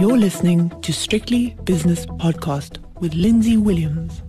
You're 0.00 0.16
listening 0.16 0.70
to 0.80 0.94
Strictly 0.94 1.58
Business 1.64 2.06
Podcast 2.06 2.78
with 3.00 3.12
Lindsay 3.12 3.58
Williams. 3.58 4.22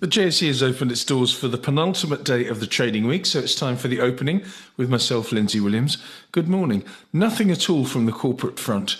The 0.00 0.06
JSE 0.06 0.48
has 0.48 0.62
opened 0.62 0.92
its 0.92 1.02
doors 1.02 1.32
for 1.32 1.48
the 1.48 1.56
penultimate 1.56 2.24
day 2.24 2.46
of 2.48 2.60
the 2.60 2.66
trading 2.66 3.06
week, 3.06 3.24
so 3.24 3.38
it's 3.38 3.54
time 3.54 3.78
for 3.78 3.88
the 3.88 4.02
opening 4.02 4.44
with 4.76 4.90
myself, 4.90 5.32
Lindsay 5.32 5.60
Williams. 5.60 5.96
Good 6.30 6.46
morning. 6.46 6.84
Nothing 7.10 7.50
at 7.50 7.70
all 7.70 7.86
from 7.86 8.04
the 8.04 8.12
corporate 8.12 8.58
front. 8.58 8.98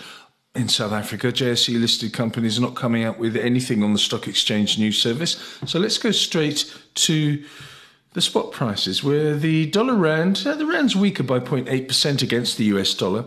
In 0.54 0.70
South 0.70 0.92
Africa, 0.92 1.26
JSE 1.26 1.78
listed 1.78 2.14
companies 2.14 2.56
are 2.56 2.62
not 2.62 2.74
coming 2.74 3.04
out 3.04 3.18
with 3.18 3.36
anything 3.36 3.82
on 3.82 3.92
the 3.92 3.98
stock 3.98 4.26
exchange 4.26 4.78
news 4.78 4.96
service. 4.96 5.58
So 5.66 5.78
let's 5.78 5.98
go 5.98 6.10
straight 6.10 6.74
to 6.94 7.44
the 8.14 8.22
spot 8.22 8.50
prices, 8.52 9.04
where 9.04 9.36
the 9.36 9.66
dollar 9.66 9.94
rand, 9.94 10.42
uh, 10.46 10.54
the 10.54 10.64
rand's 10.64 10.96
weaker 10.96 11.22
by 11.22 11.38
0.8% 11.38 12.22
against 12.22 12.56
the 12.56 12.64
US 12.64 12.94
dollar. 12.94 13.26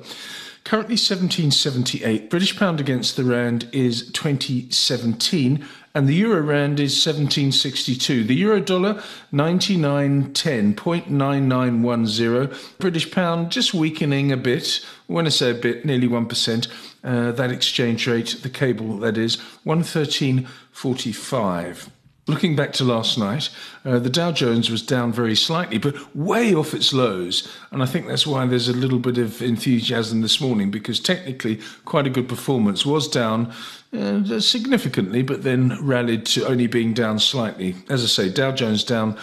Currently 0.67 0.95
1778. 0.95 2.29
British 2.29 2.59
pound 2.59 2.81
against 2.81 3.15
the 3.15 3.23
rand 3.23 3.69
is 3.71 4.11
2017 4.11 5.65
and 5.95 6.09
the 6.09 6.13
euro 6.13 6.41
rand 6.41 6.81
is 6.81 6.91
1762. 6.91 8.25
The 8.25 8.35
euro 8.35 8.59
dollar 8.59 9.01
9910, 9.31 10.75
0.9910. 10.75 12.79
British 12.79 13.09
pound 13.09 13.49
just 13.49 13.73
weakening 13.73 14.33
a 14.33 14.35
bit. 14.35 14.85
When 15.05 15.25
I 15.25 15.29
say 15.29 15.51
a 15.51 15.53
bit, 15.53 15.85
nearly 15.85 16.09
1%. 16.09 16.67
Uh, 17.01 17.31
that 17.31 17.49
exchange 17.49 18.05
rate, 18.05 18.35
the 18.43 18.49
cable 18.49 18.97
that 18.97 19.17
is, 19.17 19.37
113.45. 19.65 21.87
Looking 22.27 22.57
back 22.57 22.73
to 22.73 22.83
last 22.83 23.17
night, 23.17 23.49
uh, 23.85 23.99
the 23.99 24.09
Dow 24.09 24.33
Jones 24.33 24.69
was 24.69 24.81
down 24.81 25.13
very 25.13 25.35
slightly, 25.35 25.77
but 25.77 26.13
way 26.13 26.53
off 26.53 26.73
its 26.73 26.91
lows. 26.91 27.47
And 27.71 27.81
I 27.81 27.85
think 27.85 28.05
that's 28.05 28.27
why 28.27 28.45
there's 28.45 28.67
a 28.67 28.73
little 28.73 28.99
bit 28.99 29.17
of 29.17 29.41
enthusiasm 29.41 30.21
this 30.21 30.41
morning, 30.41 30.69
because 30.69 30.99
technically, 30.99 31.61
quite 31.85 32.05
a 32.05 32.09
good 32.09 32.27
performance 32.27 32.85
was 32.85 33.07
down 33.07 33.53
uh, 33.97 34.41
significantly, 34.41 35.23
but 35.23 35.43
then 35.43 35.77
rallied 35.81 36.25
to 36.25 36.45
only 36.45 36.67
being 36.67 36.93
down 36.93 37.19
slightly. 37.19 37.75
As 37.87 38.03
I 38.03 38.07
say, 38.07 38.29
Dow 38.29 38.51
Jones 38.51 38.83
down 38.83 39.17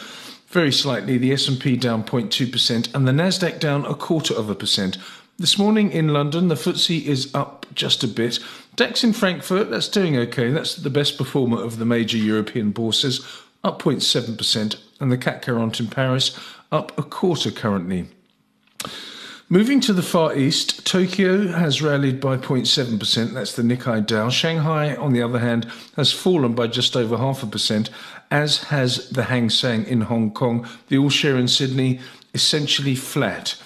very 0.49 0.73
slightly, 0.73 1.19
the 1.19 1.33
S&P 1.33 1.77
down 1.77 2.05
0.2%, 2.05 2.95
and 2.95 3.07
the 3.07 3.13
Nasdaq 3.13 3.61
down 3.61 3.85
a 3.85 3.95
quarter 3.95 4.33
of 4.33 4.49
a 4.49 4.55
percent. 4.55 4.97
This 5.37 5.59
morning 5.59 5.91
in 5.91 6.09
London, 6.09 6.47
the 6.47 6.55
FTSE 6.55 7.07
is 7.07 7.35
up 7.35 7.67
just 7.75 8.05
a 8.05 8.09
bit. 8.09 8.39
DAX 8.77 9.03
in 9.03 9.13
Frankfurt, 9.13 9.69
that's 9.69 9.89
doing 9.89 10.17
okay. 10.17 10.53
That's 10.53 10.77
the 10.77 10.91
best 10.91 11.19
performer 11.19 11.61
of 11.61 11.79
the 11.79 11.85
major 11.85 12.17
European 12.17 12.71
bourses, 12.71 13.27
up 13.65 13.83
0.7%, 13.83 14.77
and 15.01 15.11
the 15.11 15.19
CAC 15.19 15.45
40 15.47 15.83
in 15.83 15.91
Paris 15.91 16.39
up 16.71 16.97
a 16.97 17.03
quarter 17.03 17.51
currently. 17.51 18.07
Moving 19.49 19.81
to 19.81 19.93
the 19.93 20.03
Far 20.03 20.37
East, 20.37 20.87
Tokyo 20.87 21.49
has 21.49 21.83
rallied 21.83 22.21
by 22.21 22.37
0.7%, 22.37 23.33
that's 23.33 23.57
the 23.57 23.63
Nikkei 23.63 24.07
Dow. 24.07 24.29
Shanghai, 24.29 24.95
on 24.95 25.13
the 25.13 25.23
other 25.23 25.41
hand, 25.41 25.67
has 25.97 26.13
fallen 26.13 26.55
by 26.55 26.69
just 26.69 26.97
over 26.97 27.17
half 27.17 27.43
a 27.43 27.47
percent, 27.47 27.91
as 28.31 28.65
has 28.65 29.11
the 29.11 29.25
Hang 29.25 29.51
Seng 29.51 29.85
in 29.85 30.03
Hong 30.03 30.31
Kong. 30.31 30.67
The 30.89 30.99
All 30.99 31.11
Share 31.11 31.37
in 31.37 31.49
Sydney 31.49 31.99
essentially 32.33 32.95
flat. 32.95 33.57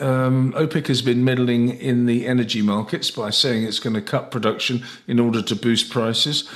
um, 0.00 0.52
OPEC 0.52 0.88
has 0.88 1.00
been 1.00 1.24
meddling 1.24 1.70
in 1.70 2.04
the 2.04 2.26
energy 2.26 2.60
markets 2.60 3.10
by 3.10 3.30
saying 3.30 3.64
it's 3.64 3.78
going 3.78 3.94
to 3.94 4.02
cut 4.02 4.30
production 4.30 4.84
in 5.08 5.18
order 5.18 5.40
to 5.40 5.56
boost 5.56 5.88
prices. 5.90 6.46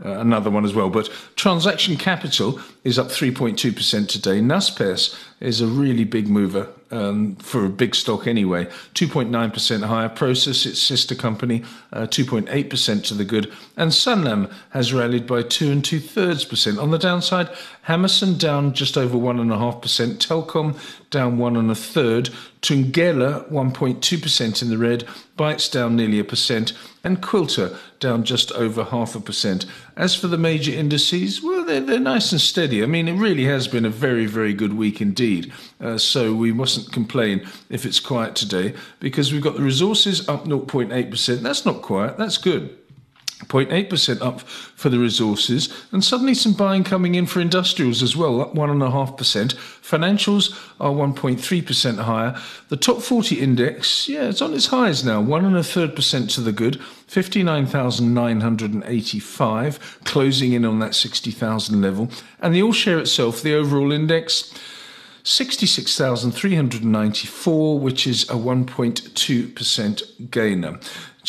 uh, 0.04 0.20
another 0.20 0.50
one 0.50 0.64
as 0.64 0.74
well. 0.74 0.90
But 0.90 1.10
transaction 1.36 1.98
capital 1.98 2.60
is 2.86 2.98
up 2.98 3.08
3.2% 3.08 4.08
today. 4.08 4.40
Naspers 4.40 5.16
is 5.42 5.60
a 5.60 5.68
really 5.68 6.06
big 6.06 6.30
mover 6.30 6.70
um, 6.92 7.36
for 7.36 7.66
a 7.66 7.70
big 7.70 7.96
stock 7.96 8.28
anyway. 8.28 8.66
2.9% 8.96 9.84
higher. 9.86 10.10
Prosus, 10.10 10.66
its 10.66 10.82
sister 10.82 11.16
company, 11.16 11.64
uh, 11.94 12.02
2.8% 12.02 13.04
to 13.06 13.14
the 13.14 13.26
good. 13.26 13.52
And 13.78 13.92
Sanlam 13.92 14.52
has 14.72 14.94
rallied 14.94 15.28
by 15.28 15.44
two 15.44 15.72
and 15.72 15.84
two 15.84 16.00
thirds 16.00 16.46
percent. 16.46 16.80
On 16.80 16.92
the 16.92 16.98
downside, 16.98 17.50
Hammerson 17.88 18.38
down 18.38 18.74
just 18.74 18.98
over 18.98 19.18
one 19.18 19.40
and 19.40 19.52
a 19.52 19.58
half 19.58 19.82
percent. 19.82 20.20
Telkom 20.20 20.78
down 21.10 21.38
one 21.38 21.56
and 21.56 21.72
a 21.72 21.76
third. 21.76 22.30
Thungela 22.62 23.50
1.2% 23.50 24.62
in 24.62 24.70
the 24.70 24.78
red. 24.78 25.08
Bytes 25.38 25.72
down 25.72 25.96
nearly 25.96 26.20
a 26.20 26.24
percent. 26.24 26.74
And 27.04 27.22
Quilter 27.22 27.78
down 28.00 28.24
just 28.24 28.52
over 28.52 28.84
half 28.84 29.16
a 29.16 29.20
percent. 29.20 29.66
As 29.96 30.16
for 30.16 30.28
the 30.28 30.38
major 30.38 30.72
indices, 30.72 31.42
well, 31.42 31.59
they're, 31.70 31.80
they're 31.82 32.00
nice 32.00 32.32
and 32.32 32.42
steady. 32.42 32.84
I 32.84 32.86
mean, 32.86 33.08
it 33.08 33.14
really 33.14 33.46
has 33.46 33.68
been 33.68 33.86
a 33.86 33.90
very, 33.90 34.26
very 34.26 34.54
good 34.54 34.74
week 34.74 35.02
indeed. 35.02 35.54
Uh, 35.80 35.98
so 35.98 36.34
we 36.34 36.52
mustn't 36.52 36.92
complain 36.92 37.48
if 37.70 37.86
it's 37.86 38.00
quiet 38.00 38.36
today 38.36 38.74
because 39.00 39.32
we've 39.32 39.42
got 39.42 39.56
the 39.56 39.62
resources 39.62 40.28
up 40.28 40.46
0.8%. 40.46 41.42
That's 41.42 41.66
not 41.66 41.82
quiet, 41.82 42.18
that's 42.18 42.38
good. 42.38 42.76
0.8% 43.50 44.22
up 44.22 44.40
for 44.42 44.90
the 44.90 45.00
resources, 45.00 45.74
and 45.92 46.04
suddenly 46.04 46.36
some 46.36 46.54
buying 46.54 46.84
coming 46.84 47.16
in 47.16 47.26
for 47.26 47.42
industrials 47.42 48.04
as 48.04 48.16
well, 48.16 48.42
up 48.42 48.54
1.5%. 48.54 49.56
Financials 49.82 50.52
are 50.80 50.92
1.3% 50.92 52.00
higher. 52.00 52.40
The 52.70 52.78
top 52.78 53.02
40 53.02 53.40
index, 53.40 54.08
yeah, 54.08 54.30
it's 54.30 54.42
on 54.42 54.54
its 54.54 54.68
highs 54.68 55.04
now, 55.04 55.20
one 55.20 55.46
and 55.46 55.58
a 55.58 55.64
third 55.64 55.96
percent 55.96 56.30
to 56.32 56.42
the 56.42 56.52
good, 56.52 56.80
59,985, 57.08 60.00
closing 60.04 60.54
in 60.54 60.64
on 60.64 60.78
that 60.80 60.94
60,000 60.94 61.82
level. 61.82 62.12
And 62.40 62.54
the 62.54 62.62
all 62.62 62.72
share 62.72 63.00
itself, 63.00 63.42
the 63.42 63.56
overall 63.56 63.92
index, 63.92 64.54
66,394, 65.24 67.80
which 67.80 68.06
is 68.08 68.24
a 68.30 68.34
1.2% 68.34 70.32
gainer. 70.32 70.80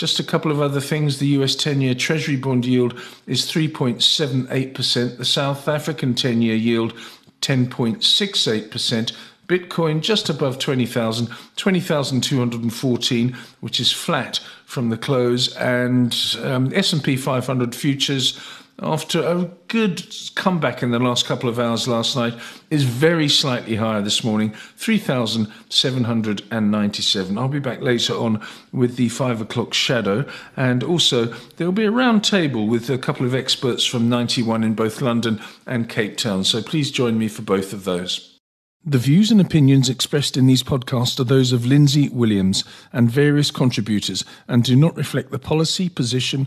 Just 0.01 0.19
a 0.19 0.25
couple 0.25 0.51
of 0.51 0.63
other 0.63 0.81
things. 0.81 1.19
The 1.19 1.27
US 1.27 1.55
10 1.55 1.83
year 1.83 1.95
Treasury 1.95 2.37
bond 2.37 2.65
yield 2.65 2.99
is 3.27 3.43
3.78%. 3.43 5.19
The 5.19 5.25
South 5.27 5.69
African 5.69 6.15
10 6.15 6.41
year 6.41 6.55
yield, 6.55 6.95
10.68%. 7.43 9.13
Bitcoin 9.47 10.01
just 10.01 10.31
above 10.31 10.59
20,000, 10.59 11.29
20,214, 11.57 13.37
which 13.61 13.79
is 13.79 13.93
flat 13.93 14.41
from 14.65 14.89
the 14.89 14.97
close. 14.97 15.55
And 15.57 16.17
um, 16.45 16.73
S&P 16.75 17.17
500 17.19 17.75
futures 17.75 18.41
after 18.83 19.23
a 19.23 19.51
good 19.69 20.03
comeback 20.35 20.83
in 20.83 20.91
the 20.91 20.99
last 20.99 21.27
couple 21.27 21.49
of 21.49 21.59
hours 21.59 21.87
last 21.87 22.17
night, 22.17 22.35
is 22.71 22.83
very 22.85 23.29
slightly 23.29 23.77
higher 23.77 24.03
this 24.03 24.25
morning, 24.25 24.55
3,797. 24.77 27.39
I'll 27.39 27.49
be 27.49 27.59
back 27.59 27.81
later 27.81 28.15
on 28.15 28.41
with 28.73 28.97
the 28.97 29.09
five 29.11 29.41
o'clock 29.41 29.73
shadow, 29.75 30.25
and 30.57 30.83
also 30.83 31.27
there'll 31.57 31.73
be 31.73 31.85
a 31.85 31.91
round 31.91 32.25
table 32.25 32.67
with 32.67 32.91
a 32.91 32.99
couple 32.99 33.27
of 33.27 33.35
experts 33.35 33.85
from 33.85 34.09
91 34.09 34.65
in 34.65 34.75
both 34.75 35.01
London 35.01 35.41
and 35.67 35.89
Cape 35.89 36.17
Town. 36.17 36.45
So 36.45 36.63
please 36.63 36.91
join 36.91 37.19
me 37.19 37.29
for 37.29 37.43
both 37.43 37.73
of 37.73 37.85
those. 37.85 38.31
The 38.83 38.97
views 38.97 39.31
and 39.31 39.43
opinions 39.43 39.91
expressed 39.91 40.39
in 40.39 40.47
these 40.47 40.63
podcasts 40.63 41.21
are 41.21 41.25
those 41.25 41.53
of 41.53 41.67
Lindsay 41.67 42.09
Williams 42.09 42.65
and 42.95 43.11
various 43.11 43.51
contributors 43.51 44.25
and 44.49 44.65
do 44.65 44.75
not 44.75 44.97
reflect 44.97 45.31
the 45.31 45.39
policy, 45.39 45.91
position, 45.91 46.47